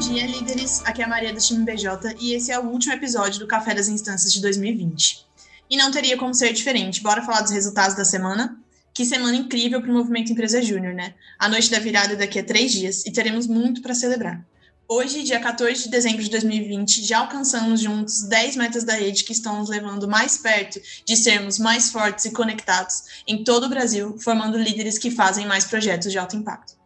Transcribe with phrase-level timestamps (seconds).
[0.00, 0.80] Dia, líderes.
[0.86, 3.74] Aqui é a Maria do time BJ e esse é o último episódio do Café
[3.74, 5.26] das Instâncias de 2020.
[5.68, 7.02] E não teria como ser diferente.
[7.02, 8.58] Bora falar dos resultados da semana?
[8.94, 11.12] Que semana incrível para o movimento Empresa Júnior, né?
[11.38, 14.42] A noite da virada daqui a três dias e teremos muito para celebrar.
[14.88, 19.32] Hoje, dia 14 de dezembro de 2020, já alcançamos juntos 10 metas da rede que
[19.32, 24.16] estão nos levando mais perto de sermos mais fortes e conectados em todo o Brasil,
[24.18, 26.79] formando líderes que fazem mais projetos de alto impacto.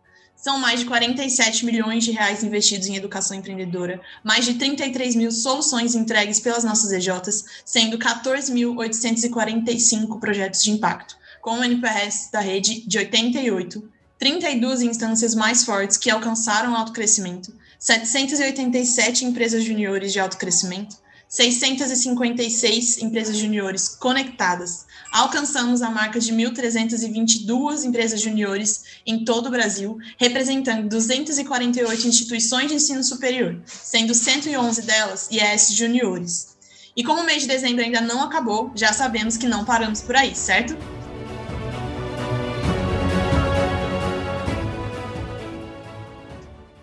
[0.45, 5.33] São mais de 47 milhões de reais investidos em educação empreendedora, mais de 33 mil
[5.33, 12.87] soluções entregues pelas nossas EJs, sendo 14.845 projetos de impacto, com o NPS da rede
[12.87, 20.37] de 88, 32 instâncias mais fortes que alcançaram o autocrescimento, 787 empresas juniores de alto
[20.37, 24.85] crescimento, 656 empresas juniores conectadas.
[25.15, 32.75] Alcançamos a marca de 1.322 empresas juniores em todo o Brasil, representando 248 instituições de
[32.75, 36.57] ensino superior, sendo 111 delas IES juniores.
[36.97, 40.17] E como o mês de dezembro ainda não acabou, já sabemos que não paramos por
[40.17, 40.77] aí, certo?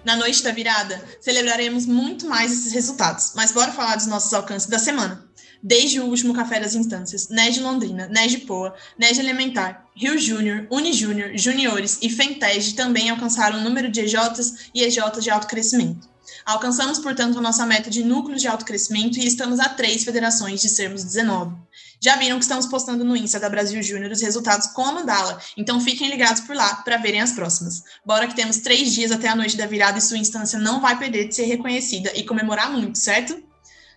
[0.06, 4.70] Na noite da virada, celebraremos muito mais esses resultados, mas bora falar dos nossos alcances
[4.70, 5.31] da semana.
[5.64, 11.38] Desde o último Café das Instâncias, NED Londrina, NED Poa, NED Elementar, Rio Júnior, Unijúnior,
[11.38, 16.10] Juniores e Fenteg também alcançaram o número de EJs e EJs de alto crescimento.
[16.46, 20.62] Alcançamos, portanto, a nossa meta de núcleos de alto crescimento e estamos a três federações
[20.62, 21.56] de sermos 19.
[22.00, 25.40] Já viram que estamos postando no Insta da Brasil Júnior os resultados com a mandala,
[25.56, 27.84] então fiquem ligados por lá para verem as próximas.
[28.04, 30.98] Bora que temos três dias até a noite da virada e sua instância não vai
[30.98, 33.51] perder de ser reconhecida e comemorar muito, certo?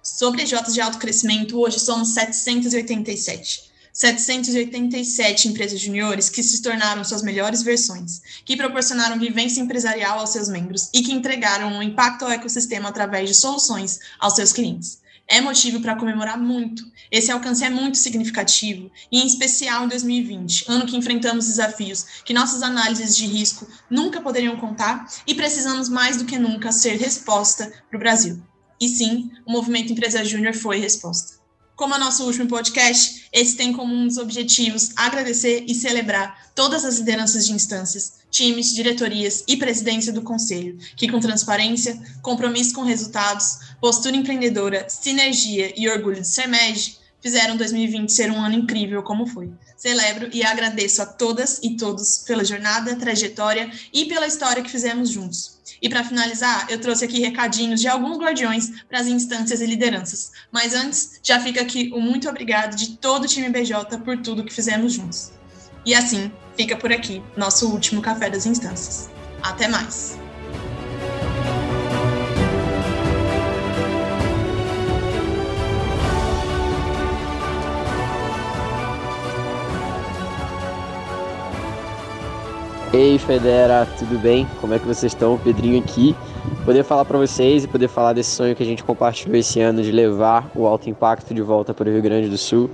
[0.05, 3.73] Sobre EJs de alto crescimento, hoje somos 787.
[3.91, 10.51] 787 empresas juniores que se tornaram suas melhores versões, que proporcionaram vivência empresarial aos seus
[10.51, 15.41] membros e que entregaram um impacto ao ecossistema através de soluções aos seus clientes é
[15.41, 16.85] motivo para comemorar muito.
[17.11, 22.35] Esse alcance é muito significativo, e em especial em 2020, ano que enfrentamos desafios que
[22.35, 27.73] nossas análises de risco nunca poderiam contar e precisamos mais do que nunca ser resposta
[27.89, 28.43] para o Brasil.
[28.85, 31.39] E sim, o movimento Empresa Júnior foi resposta.
[31.75, 36.85] Como é nosso último podcast, esse tem como um dos objetivos agradecer e celebrar todas
[36.85, 42.83] as lideranças de instâncias, times, diretorias e presidência do Conselho, que com transparência, compromisso com
[42.83, 49.03] resultados, postura empreendedora, sinergia e orgulho de ser MED, fizeram 2020 ser um ano incrível
[49.03, 49.51] como foi.
[49.79, 55.09] Celebro e agradeço a todas e todos pela jornada, trajetória e pela história que fizemos
[55.09, 55.59] juntos.
[55.81, 60.33] E para finalizar, eu trouxe aqui recadinhos de alguns guardiões para as instâncias e lideranças.
[60.53, 64.45] Mas antes, já fica aqui o muito obrigado de todo o time BJ por tudo
[64.45, 65.33] que fizemos juntos.
[65.87, 69.09] E assim, fica por aqui nosso último Café das Instâncias.
[69.43, 70.24] Até mais!
[82.97, 84.47] Ei, Federa, tudo bem?
[84.61, 85.37] Como é que vocês estão?
[85.37, 86.15] Pedrinho aqui.
[86.65, 89.83] Poder falar para vocês e poder falar desse sonho que a gente compartilhou esse ano
[89.83, 92.71] de levar o alto impacto de volta para o Rio Grande do Sul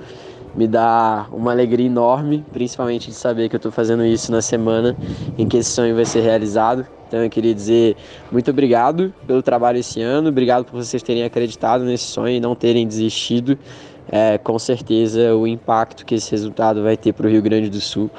[0.55, 4.95] me dá uma alegria enorme, principalmente de saber que eu estou fazendo isso na semana
[5.39, 6.87] em que esse sonho vai ser realizado.
[7.09, 7.97] Então eu queria dizer
[8.31, 12.55] muito obrigado pelo trabalho esse ano, obrigado por vocês terem acreditado nesse sonho e não
[12.55, 13.59] terem desistido.
[14.13, 17.81] É, com certeza o impacto que esse resultado vai ter para o Rio Grande do
[17.81, 18.11] Sul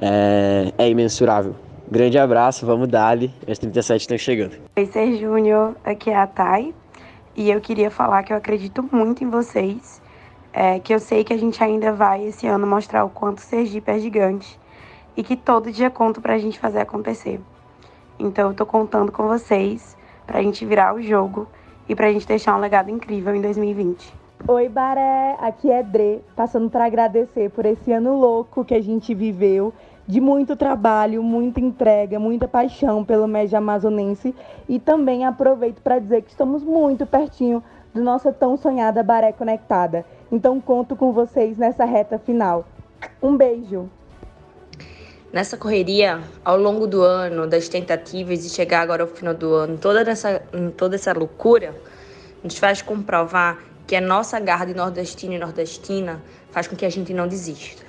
[0.00, 1.54] é, é imensurável.
[1.90, 4.56] Grande abraço, vamos dali, as 37 estão chegando.
[4.76, 6.74] Oi, Ser Júnior, aqui é a Thay,
[7.36, 10.02] e eu queria falar que eu acredito muito em vocês,
[10.52, 13.90] é, que eu sei que a gente ainda vai esse ano mostrar o quanto Sergipe
[13.90, 14.58] é gigante
[15.16, 17.40] e que todo dia conto pra gente fazer acontecer.
[18.18, 19.96] Então eu tô contando com vocês
[20.26, 21.46] pra gente virar o jogo
[21.88, 24.25] e pra gente deixar um legado incrível em 2020.
[24.44, 29.12] Oi, Baré, aqui é Dre, passando para agradecer por esse ano louco que a gente
[29.12, 29.74] viveu,
[30.06, 34.32] de muito trabalho, muita entrega, muita paixão pelo médio amazonense
[34.68, 37.60] e também aproveito para dizer que estamos muito pertinho
[37.92, 40.04] do nossa tão sonhada Baré Conectada.
[40.30, 42.68] Então conto com vocês nessa reta final.
[43.20, 43.90] Um beijo.
[45.32, 49.76] Nessa correria, ao longo do ano, das tentativas de chegar agora ao final do ano,
[49.76, 50.40] toda essa,
[50.76, 51.74] toda essa loucura,
[52.44, 56.90] nos faz comprovar que a nossa garra de nordestino e nordestina faz com que a
[56.90, 57.84] gente não desista.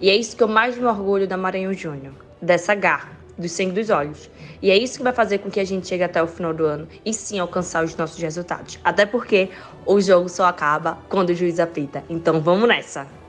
[0.00, 3.72] E é isso que eu mais me orgulho da Maranhão Júnior, dessa garra, do sangue
[3.72, 4.28] dos olhos.
[4.60, 6.64] E é isso que vai fazer com que a gente chegue até o final do
[6.64, 8.78] ano e sim alcançar os nossos resultados.
[8.82, 9.50] Até porque
[9.86, 12.02] o jogo só acaba quando o juiz apita.
[12.08, 13.27] Então vamos nessa!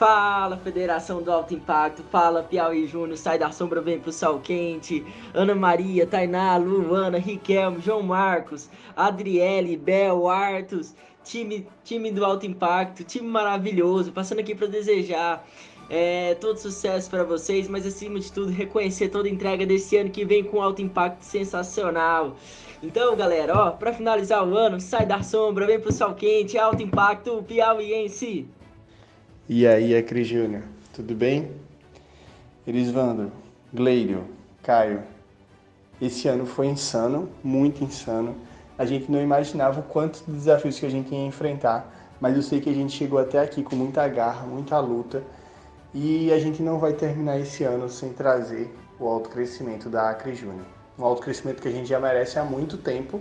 [0.00, 2.02] Fala, Federação do Alto Impacto.
[2.04, 3.18] Fala, Piauí Júnior.
[3.18, 5.04] Sai da sombra, vem pro sol quente.
[5.34, 10.96] Ana Maria, Tainá, Luana, Riquelme, João Marcos, Adriele, Bel, Artus.
[11.22, 13.04] Time, time do Alto Impacto.
[13.04, 14.10] Time maravilhoso.
[14.10, 15.46] Passando aqui para desejar
[15.90, 20.08] é, todo sucesso para vocês, mas acima de tudo, reconhecer toda a entrega desse ano
[20.08, 22.36] que vem com alto impacto sensacional.
[22.82, 26.82] Então, galera, ó, para finalizar o ano, sai da sombra, vem pro sol quente, alto
[26.82, 28.48] impacto, Piauiense.
[29.52, 30.62] E aí, é Cris Júnior,
[30.92, 31.50] tudo bem?
[32.64, 33.32] Elisvandro,
[33.74, 34.24] Gleiro,
[34.62, 35.02] Caio,
[36.00, 38.36] esse ano foi insano, muito insano.
[38.78, 42.42] A gente não imaginava o quanto de desafios que a gente ia enfrentar, mas eu
[42.42, 45.20] sei que a gente chegou até aqui com muita garra, muita luta,
[45.92, 50.64] e a gente não vai terminar esse ano sem trazer o autocrescimento da Acre Júnior.
[50.96, 53.20] Um autocrescimento que a gente já merece há muito tempo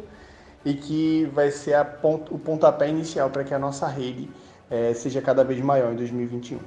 [0.63, 4.29] e que vai ser pont o pontapé inicial para que a nossa rede
[4.69, 6.59] é, seja cada vez maior em 2021.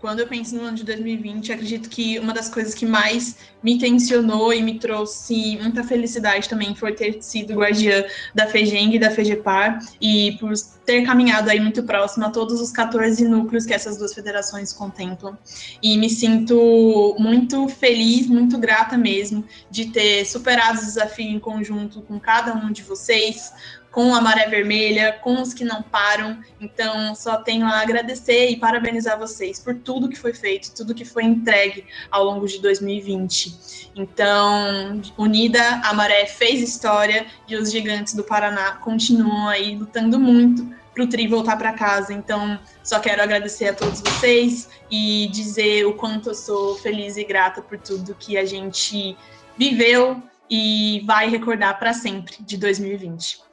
[0.00, 3.80] Quando eu penso no ano de 2020, acredito que uma das coisas que mais me
[3.80, 9.10] tensionou e me trouxe muita felicidade também foi ter sido guardiã da FEGENG e da
[9.10, 10.52] FEGEPAR e por
[10.86, 15.36] ter caminhado aí muito próximo a todos os 14 núcleos que essas duas federações contemplam.
[15.82, 22.02] E me sinto muito feliz, muito grata mesmo de ter superado o desafio em conjunto
[22.02, 23.52] com cada um de vocês,
[23.98, 26.38] com a Maré Vermelha, com os que não param.
[26.60, 31.04] Então, só tenho a agradecer e parabenizar vocês por tudo que foi feito, tudo que
[31.04, 33.90] foi entregue ao longo de 2020.
[33.96, 40.64] Então, unida, a Maré fez história e os gigantes do Paraná continuam aí lutando muito
[40.94, 42.12] para o Tri voltar para casa.
[42.12, 47.24] Então, só quero agradecer a todos vocês e dizer o quanto eu sou feliz e
[47.24, 49.16] grata por tudo que a gente
[49.56, 53.47] viveu e vai recordar para sempre de 2020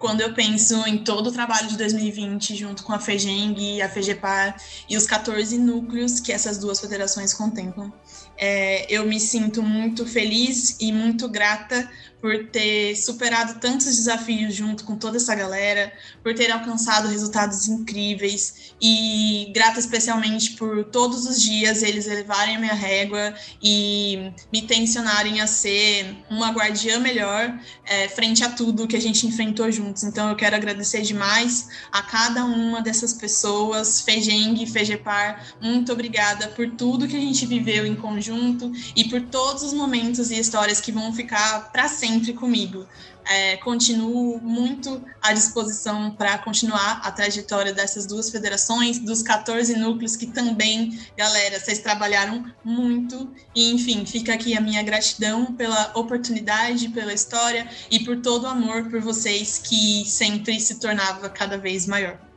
[0.00, 4.56] quando eu penso em todo o trabalho de 2020, junto com a FEGENG a FEGEPAR,
[4.88, 7.92] e os 14 núcleos que essas duas federações contemplam,
[8.36, 11.86] é, eu me sinto muito feliz e muito grata
[12.20, 15.92] por ter superado tantos desafios junto com toda essa galera,
[16.22, 22.58] por ter alcançado resultados incríveis e grata especialmente por todos os dias eles elevarem a
[22.58, 28.96] minha régua e me tensionarem a ser uma guardiã melhor é, frente a tudo que
[28.96, 30.04] a gente enfrentou juntos.
[30.04, 36.70] Então eu quero agradecer demais a cada uma dessas pessoas, Fejeng, Fejepar, muito obrigada por
[36.70, 40.92] tudo que a gente viveu em conjunto e por todos os momentos e histórias que
[40.92, 42.86] vão ficar para sempre comigo.
[43.32, 50.16] É, continuo muito à disposição para continuar a trajetória dessas duas federações, dos 14 núcleos
[50.16, 53.32] que também, galera, vocês trabalharam muito.
[53.54, 58.48] E, enfim, fica aqui a minha gratidão pela oportunidade, pela história e por todo o
[58.48, 62.29] amor por vocês que sempre se tornava cada vez maior.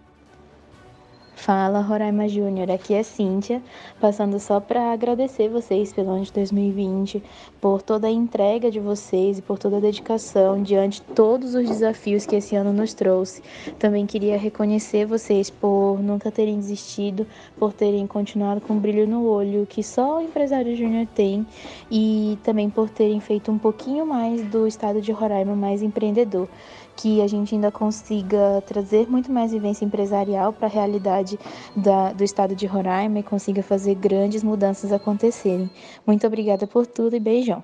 [1.43, 3.61] Fala, Roraima Júnior, aqui é Cíntia,
[3.99, 7.21] passando só para agradecer vocês pelo ano de 2020,
[7.59, 11.67] por toda a entrega de vocês e por toda a dedicação diante de todos os
[11.67, 13.43] desafios que esse ano nos trouxe.
[13.77, 17.27] Também queria reconhecer vocês por nunca terem desistido,
[17.59, 21.45] por terem continuado com um brilho no olho que só o empresário júnior tem
[21.91, 26.47] e também por terem feito um pouquinho mais do estado de Roraima mais empreendedor
[26.95, 31.39] que a gente ainda consiga trazer muito mais vivência empresarial para a realidade
[31.75, 35.69] da, do estado de Roraima e consiga fazer grandes mudanças acontecerem.
[36.05, 37.63] Muito obrigada por tudo e beijão.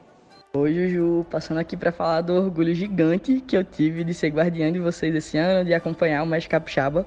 [0.51, 4.73] Oi, Juju, passando aqui para falar do orgulho gigante que eu tive de ser guardiã
[4.73, 7.05] de vocês esse ano, de acompanhar o Mestre Capixaba.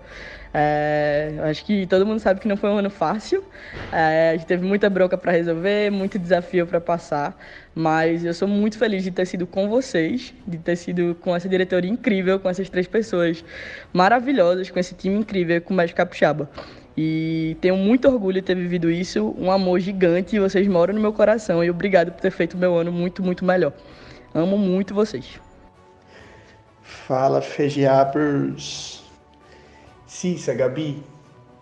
[0.54, 3.42] É, acho que todo mundo sabe que não foi um ano fácil,
[3.90, 7.36] é, a gente teve muita bronca para resolver, muito desafio para passar,
[7.74, 11.48] mas eu sou muito feliz de ter sido com vocês, de ter sido com essa
[11.48, 13.44] diretoria incrível, com essas três pessoas
[13.92, 16.48] maravilhosas, com esse time incrível, com o Mestre Capixaba.
[16.96, 21.12] E tenho muito orgulho de ter vivido isso, um amor gigante, vocês moram no meu
[21.12, 21.64] coração.
[21.64, 23.72] E obrigado por ter feito meu ano muito, muito melhor.
[24.34, 25.40] Amo muito vocês.
[26.82, 29.02] Fala, Fegiapers.
[30.06, 31.02] Cissa, Gabi,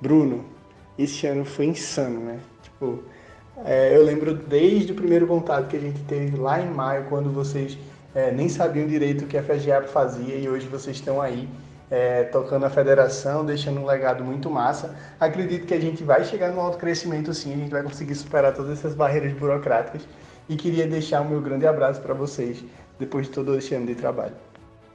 [0.00, 0.44] Bruno,
[0.98, 2.40] esse ano foi insano, né?
[2.62, 3.04] Tipo,
[3.64, 7.30] é, eu lembro desde o primeiro contato que a gente teve lá em maio, quando
[7.30, 7.78] vocês
[8.14, 11.48] é, nem sabiam direito o que a FEGIAP fazia e hoje vocês estão aí
[11.90, 14.94] é, tocando a federação, deixando um legado muito massa.
[15.18, 18.54] Acredito que a gente vai chegar no alto crescimento sim, a gente vai conseguir superar
[18.54, 20.02] todas essas barreiras burocráticas
[20.48, 22.62] e queria deixar o meu grande abraço para vocês
[22.98, 24.49] depois de todo esse ano de trabalho.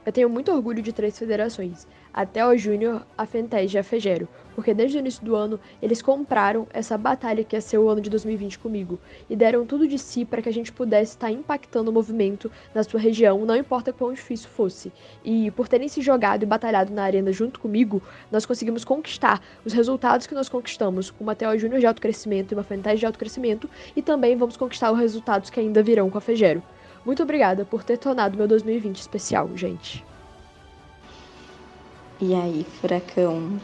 [0.06, 1.84] Eu tenho muito orgulho de três federações,
[2.14, 6.00] até o Júnior, a Fentez e a Fegero, porque desde o início do ano eles
[6.00, 9.98] compraram essa batalha que ia ser o ano de 2020 comigo e deram tudo de
[9.98, 13.92] si para que a gente pudesse estar impactando o movimento na sua região, não importa
[13.92, 14.92] quão difícil fosse.
[15.24, 19.72] E por terem se jogado e batalhado na arena junto comigo, nós conseguimos conquistar os
[19.72, 23.06] resultados que nós conquistamos com uma Theo Júnior de alto crescimento e uma Fentez de
[23.06, 26.62] alto crescimento, e também vamos conquistar os resultados que ainda virão com a Fegero.
[27.06, 30.04] Muito obrigada por ter tornado meu 2020 especial, gente.
[32.20, 33.60] E aí, Furacão,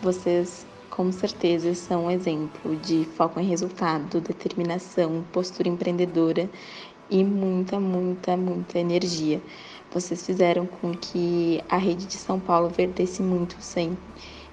[0.00, 6.48] vocês com certeza são um exemplo de foco em resultado, determinação, postura empreendedora
[7.10, 9.42] e muita, muita, muita energia.
[9.90, 13.98] Vocês fizeram com que a rede de São Paulo verdesse muito sem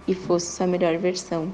[0.07, 1.53] e fosse sua melhor versão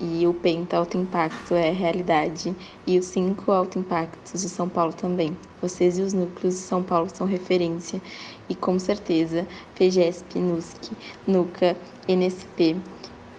[0.00, 4.92] e o Penta Alto Impacto é realidade e os cinco Alto Impactos de São Paulo
[4.92, 5.36] também.
[5.60, 8.00] Vocês e os núcleos de São Paulo são referência
[8.48, 10.92] e com certeza FEGESP, NUSC,
[11.26, 11.76] NUCA,
[12.08, 12.76] NSP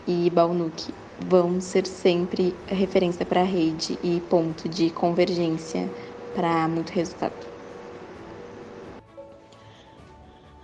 [0.08, 5.92] e Balnuc vão ser sempre referência para a rede e ponto de convergência
[6.34, 7.51] para muito resultado.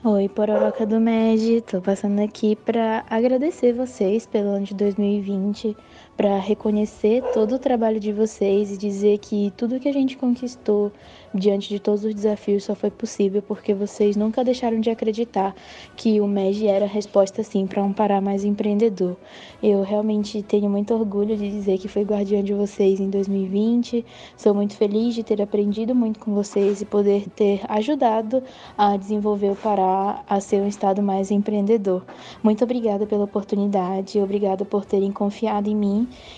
[0.04, 5.76] Oi, Pororoca do MED, tô passando aqui para agradecer vocês pelo ano de 2020,
[6.18, 10.92] para reconhecer todo o trabalho de vocês e dizer que tudo que a gente conquistou
[11.32, 15.56] diante de todos os desafios só foi possível porque vocês nunca deixaram de acreditar
[15.96, 19.16] que o MEG era a resposta sim para um Pará mais empreendedor.
[19.62, 24.04] Eu realmente tenho muito orgulho de dizer que fui guardiã de vocês em 2020.
[24.36, 28.42] Sou muito feliz de ter aprendido muito com vocês e poder ter ajudado
[28.76, 32.04] a desenvolver o Pará a ser um estado mais empreendedor.
[32.42, 35.76] Muito obrigada pela oportunidade, obrigada por terem confiado em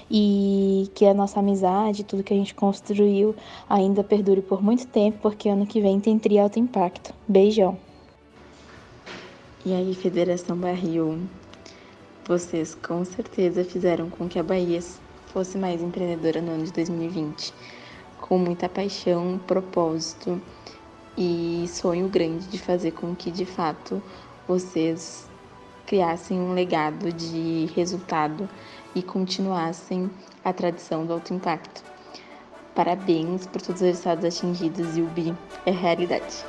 [0.09, 3.35] e que a nossa amizade, tudo que a gente construiu
[3.69, 7.13] ainda perdure por muito tempo, porque ano que vem tem Alto Impacto.
[7.27, 7.77] Beijão.
[9.65, 11.19] E aí, Federação Barril,
[12.25, 14.79] vocês com certeza fizeram com que a Bahia
[15.33, 17.53] fosse mais empreendedora no ano de 2020,
[18.21, 20.41] com muita paixão, propósito
[21.17, 24.01] e sonho grande de fazer com que de fato
[24.47, 25.29] vocês
[25.85, 28.47] criassem um legado de resultado
[28.99, 30.09] e continuassem
[30.43, 31.83] a tradição do alto impacto.
[32.75, 36.45] Parabéns por todos os resultados atingidos e o BI é realidade.